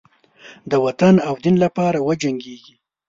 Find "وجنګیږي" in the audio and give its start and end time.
2.07-2.73